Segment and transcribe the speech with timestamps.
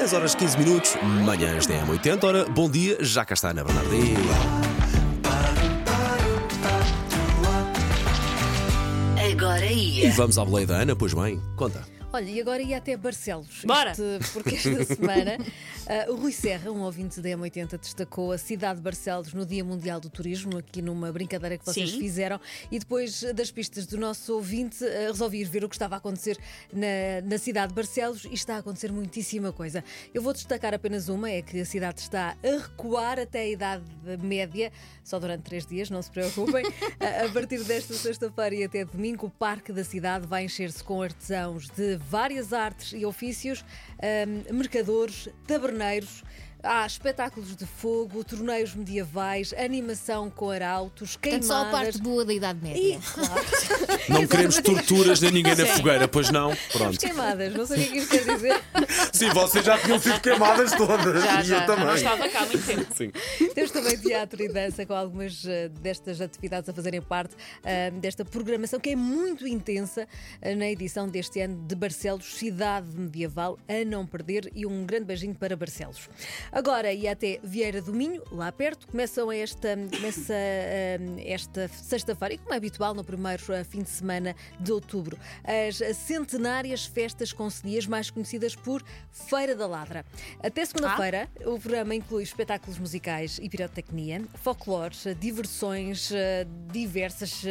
[0.00, 0.96] 10 horas 15 minutos,
[1.26, 2.24] manhãs da M80.
[2.24, 4.16] Ora, bom dia, já cá está Ana Bernardinho.
[9.30, 10.12] Agora E ia.
[10.12, 11.84] vamos à boleia da Ana, pois bem, conta.
[12.12, 13.64] Olha, e agora ia até Barcelos.
[13.64, 13.92] Bora!
[13.92, 15.38] Este- porque esta semana
[15.86, 19.64] ah, o Rui Serra, um ouvinte da M80, destacou a cidade de Barcelos no Dia
[19.64, 22.00] Mundial do Turismo, aqui numa brincadeira que vocês Sim.
[22.00, 22.40] fizeram.
[22.68, 25.98] E depois das pistas do nosso ouvinte, ah, resolvi ir ver o que estava a
[25.98, 26.36] acontecer
[26.72, 29.84] na, na cidade de Barcelos e está a acontecer muitíssima coisa.
[30.12, 33.84] Eu vou destacar apenas uma: é que a cidade está a recuar até a idade
[34.20, 34.72] média,
[35.04, 36.64] só durante três dias, não se preocupem.
[36.98, 41.00] a, a partir desta sexta-feira e até domingo, o Parque da Cidade vai encher-se com
[41.00, 43.64] artesãos de várias artes e ofícios,
[44.02, 46.22] ahm, mercadores, taberneiros.
[46.62, 51.80] Há espetáculos de fogo, torneios medievais, animação com arautos, Portanto, só a queimadas.
[51.96, 52.98] parte boa da Idade Média.
[52.98, 53.44] E, claro,
[54.10, 56.54] Não queremos torturas nem ninguém na fogueira, pois não?
[56.70, 56.98] Pronto.
[57.00, 58.62] queimadas, não sei o que é isto quer dizer.
[59.10, 61.24] Sim, vocês já tinham sido queimadas todas.
[61.24, 61.86] Já, e já, eu também.
[61.86, 62.94] não estava cá há muito tempo.
[62.94, 63.10] Sim.
[63.54, 68.22] Temos também teatro e dança com algumas eh, destas atividades a fazerem parte eh, desta
[68.22, 70.06] programação que é muito intensa
[70.42, 75.04] eh, na edição deste ano de Barcelos, cidade medieval a não perder e um grande
[75.04, 76.08] beijinho para Barcelos.
[76.52, 82.38] Agora e até Vieira do Minho, lá perto, começam esta, começa eh, esta sexta-feira e
[82.38, 87.86] como é habitual no primeiro eh, fim de semana de outubro, as centenárias festas concelhias
[87.86, 90.04] mais conhecidas por Feira da Ladra.
[90.42, 97.42] Até segunda-feira o programa inclui espetáculos musicais e pirotecnia, folclore, diversões eh, diversas,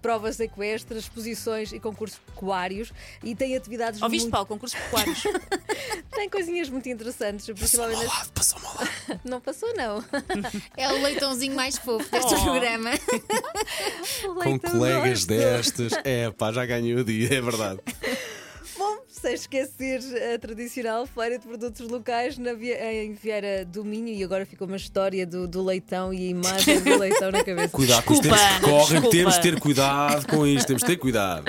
[0.00, 4.32] provas equestres, exposições e concursos pecuários e tem atividades Ouviste, muito...
[4.32, 5.22] Paulo, concursos pecuários?
[6.14, 7.96] Tem coisinhas muito interessantes, principalmente...
[7.98, 8.90] Ao lado, passou-me ao lado.
[9.24, 10.04] Não passou, não.
[10.76, 12.42] É o leitãozinho mais fofo deste Oh.
[12.44, 12.90] programa.
[14.42, 15.92] Com colegas destas.
[16.04, 17.80] É, pá, já ganhei o dia, é verdade.
[18.78, 20.00] Bom, sem esquecer
[20.34, 24.66] a tradicional feira de produtos locais na Vie- em Vieira do Minho e agora ficou
[24.66, 27.68] uma história do, do leitão e a imagem do leitão na cabeça.
[27.68, 29.10] Cuidado com os tempos que correm, desculpa.
[29.10, 31.44] temos de ter cuidado com isto, temos de ter cuidado.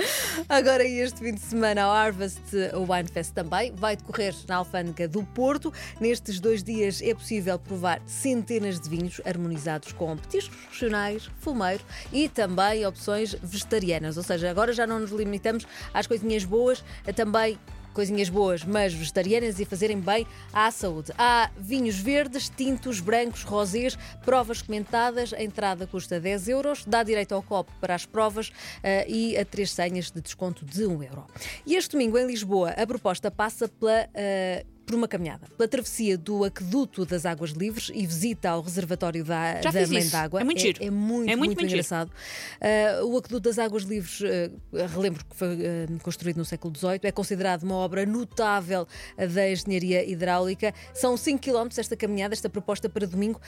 [0.49, 5.23] Agora, este fim de semana, a Harvest Wine Fest também vai decorrer na Alfândega do
[5.23, 5.71] Porto.
[5.99, 12.27] Nestes dois dias é possível provar centenas de vinhos harmonizados com petiscos regionais, fumeiro e
[12.27, 14.17] também opções vegetarianas.
[14.17, 16.83] Ou seja, agora já não nos limitamos às coisinhas boas,
[17.15, 17.57] também
[17.93, 21.11] coisinhas boas, mas vegetarianas e fazerem bem à saúde.
[21.17, 27.33] Há vinhos verdes, tintos, brancos, rosés, provas comentadas, a entrada custa 10 euros, dá direito
[27.33, 31.25] ao copo para as provas eh, e a três senhas de desconto de 1 euro.
[31.65, 34.09] E este domingo em Lisboa a proposta passa pela.
[34.13, 39.23] eh, por uma caminhada, pela travessia do Aqueduto das Águas Livres e visita ao reservatório
[39.25, 40.41] da, Já da Mãe d'Água.
[40.41, 40.83] É muito giro.
[40.83, 42.09] É, muito, É muito, muito, engraçado.
[42.09, 46.99] Uh, o Aqueduto das Águas Livres, uh, relembro que foi uh, construído no século XVIII,
[47.03, 48.87] é considerado uma obra notável
[49.17, 50.73] da engenharia hidráulica.
[50.93, 53.41] São 5 km esta caminhada, esta proposta para domingo,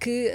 [0.00, 0.32] que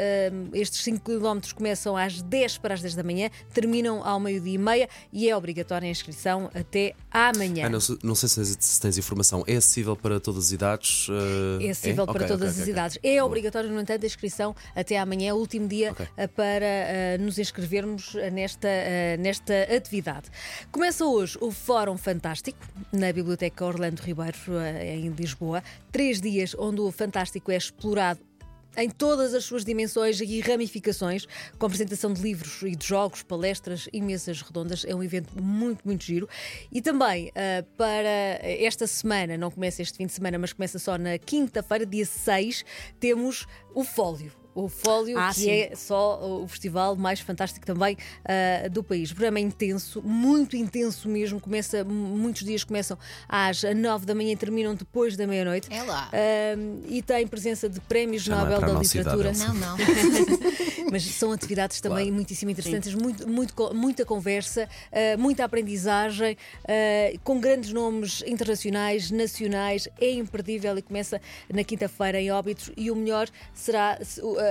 [0.53, 4.57] estes 5 km começam às 10 para as 10 da manhã, terminam ao meio-dia e
[4.57, 7.67] meia e é obrigatória a inscrição até amanhã.
[7.67, 9.43] Ah, não, sei- não sei se tens, se tens informação.
[9.47, 11.07] É acessível para todas as idades?
[11.09, 11.13] uh,
[11.61, 12.73] É acessível para Ok, todas ok, as ok, ok.
[12.73, 12.99] idades.
[13.03, 17.17] É obrigatório, no entanto, a inscrição até amanhã, é o último dia eh, para eh,
[17.19, 20.29] nos inscrevermos nesta, eh, nesta atividade.
[20.71, 22.57] Começa hoje o Fórum Fantástico
[22.91, 24.37] na Biblioteca Orlando Ribeiro,
[24.81, 25.63] em Lisboa.
[25.91, 28.19] Três dias onde o Fantástico é explorado
[28.77, 31.25] em todas as suas dimensões e ramificações,
[31.57, 34.85] com apresentação de livros e de jogos, palestras e mesas redondas.
[34.85, 36.27] É um evento muito, muito giro.
[36.71, 40.97] E também ah, para esta semana, não começa este fim de semana, mas começa só
[40.97, 42.65] na quinta-feira, dia 6,
[42.99, 44.42] temos o Fólio.
[44.55, 45.49] O Fólio, Ah, que sim.
[45.51, 49.09] é só o festival mais fantástico também ah, do país.
[49.11, 51.39] O programa é intenso, muito intenso mesmo.
[51.39, 52.97] Começa, muitos dias começam
[53.27, 55.67] às 9 da manhã e terminam depois da meia-noite.
[55.71, 56.09] É lá.
[56.13, 56.55] Ah,
[56.87, 59.29] e tem presença de prémios Já é Nobel a da nossa idade, Literatura.
[59.29, 59.47] Elsa.
[59.47, 59.77] Não, não.
[60.91, 62.13] Mas são atividades também Claro.
[62.15, 66.37] muitíssimo interessantes, muito, muito muita conversa, ah, muita aprendizagem,
[67.23, 69.87] com grandes nomes internacionais, nacionais.
[69.99, 71.19] É imperdível e começa
[71.51, 72.71] na quinta-feira em Óbitos.
[72.77, 73.97] E o melhor será,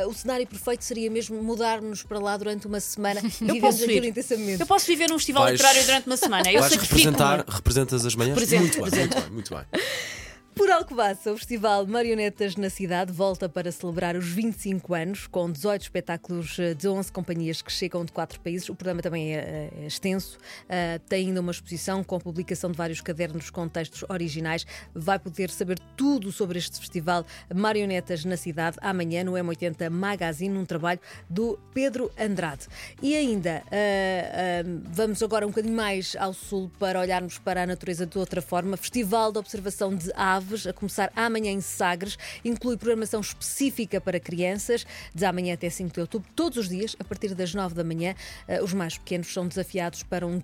[0.01, 3.61] se- o, cenário perfeito seria mesmo mudarmos para lá durante uma semana e Eu vivemos
[3.61, 4.09] posso aquilo ir.
[4.09, 4.61] intensamente.
[4.61, 6.51] Eu posso viver num festival Vais- literário durante uma semana.
[6.51, 7.11] Eu Vais sacrifico-me.
[7.13, 8.35] representar, representas as manhãs?
[8.35, 9.65] Presente, muito, bem, muito bem, muito bem.
[10.55, 15.81] Por Alcobaça, o Festival Marionetas na Cidade volta para celebrar os 25 anos, com 18
[15.81, 18.69] espetáculos de 11 companhias que chegam de quatro países.
[18.69, 20.39] O programa também é, é extenso,
[20.69, 24.67] eh, tem ainda uma exposição com publicação de vários cadernos com textos originais.
[24.95, 30.67] Vai poder saber tudo sobre este festival Marionetas na Cidade amanhã no M80 Magazine, num
[30.67, 31.01] trabalho
[31.31, 32.67] do Pedro Andrade.
[33.01, 37.67] E ainda, eh, eh, vamos agora um bocadinho mais ao sul para olharmos para a
[37.67, 38.77] natureza de outra forma.
[38.77, 42.19] Festival de Observação de Aves A começar amanhã em Sagres.
[42.45, 44.85] Inclui programação específica para crianças,
[45.15, 48.15] de amanhã até 5 de outubro, todos os dias, a partir das 9 da manhã.
[48.49, 50.43] Eh, Os mais pequenos são desafiados para um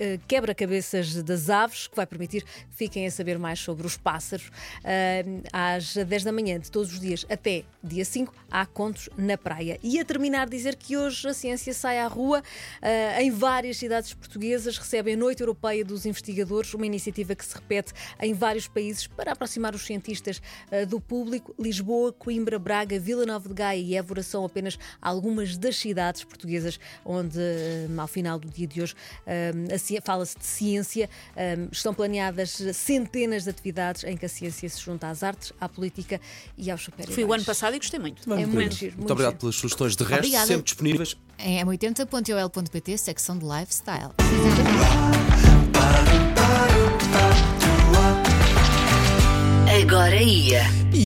[0.00, 4.50] eh, quebra-cabeças das aves, que vai permitir que fiquem a saber mais sobre os pássaros.
[4.82, 9.36] Eh, Às 10 da manhã de todos os dias até dia 5, há contos na
[9.36, 9.78] praia.
[9.82, 12.42] E a terminar, dizer que hoje a ciência sai à rua.
[13.18, 17.92] Em várias cidades portuguesas recebem a Noite Europeia dos Investigadores, uma iniciativa que se repete
[18.20, 20.40] em vários países para aproximar os cientistas
[20.70, 21.54] eh, do público.
[21.58, 26.78] Lisboa, Coimbra, Braga, Vila Nova de Gaia e Évora são apenas algumas das cidades portuguesas
[27.04, 28.94] onde, eh, ao final do dia de hoje,
[29.26, 29.52] eh,
[30.04, 31.08] fala-se de ciência.
[31.72, 36.20] Estão planeadas centenas de atividades em que a ciência se junta às artes, à política
[36.56, 38.22] e aos super Fui o ano passado e gostei muito.
[38.32, 39.40] É muito giro, Muito muito obrigado giro.
[39.40, 39.96] pelas sugestões.
[39.96, 40.46] De resto, Obrigada.
[40.46, 41.16] sempre disponíveis.
[41.38, 44.10] Em m80.ol.pt, secção de lifestyle.
[49.86, 50.86] Agora ia.